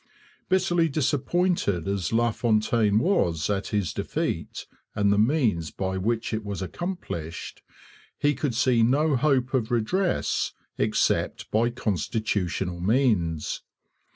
[0.49, 6.63] Bitterly disappointed as LaFontaine was at his defeat and the means by which it was
[6.63, 7.61] accomplished,
[8.17, 13.61] he could see no hope of redress except by constitutional means.